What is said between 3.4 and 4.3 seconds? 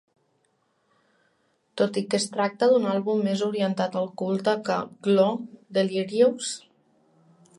orientat al